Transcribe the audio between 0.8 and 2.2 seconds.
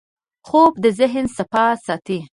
د ذهن صفا ساتي